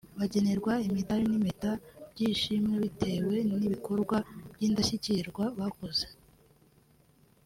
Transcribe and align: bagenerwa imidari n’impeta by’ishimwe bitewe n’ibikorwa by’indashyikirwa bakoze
bagenerwa 0.19 0.73
imidari 0.87 1.23
n’impeta 1.27 1.71
by’ishimwe 2.11 2.75
bitewe 2.83 3.35
n’ibikorwa 3.59 4.17
by’indashyikirwa 4.53 5.43
bakoze 5.59 6.05